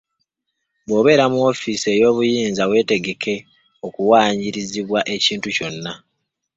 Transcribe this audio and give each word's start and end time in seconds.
Bw'obeera 0.87 1.25
mu 1.31 1.37
woofiisi 1.43 1.87
ey'obuyinza 1.95 2.63
weetegeke 2.71 3.35
okuwaayirizibwa 3.85 4.99
ekintu 5.15 5.47
kyonna. 5.55 5.93